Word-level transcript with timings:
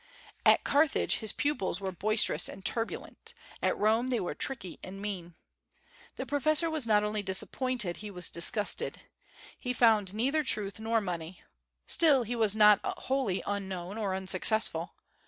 At 0.47 0.63
Carthage 0.63 1.17
his 1.17 1.31
pupils 1.31 1.79
were 1.79 1.91
boisterous 1.91 2.49
and 2.49 2.65
turbulent; 2.65 3.35
at 3.61 3.77
Rome 3.77 4.07
they 4.07 4.19
were 4.19 4.33
tricky 4.33 4.79
and 4.81 4.99
mean. 4.99 5.35
The 6.15 6.25
professor 6.25 6.71
was 6.71 6.87
not 6.87 7.03
only 7.03 7.21
disappointed, 7.21 7.97
he 7.97 8.09
was 8.09 8.31
disgusted. 8.31 9.01
He 9.59 9.73
found 9.73 10.15
neither 10.15 10.41
truth 10.41 10.79
nor 10.79 11.01
money. 11.01 11.43
Still, 11.85 12.23
he 12.23 12.35
was 12.35 12.55
not 12.55 12.79
wholly 12.83 13.43
unknown 13.45 13.99
or 13.99 14.15
unsuccessful. 14.15 14.95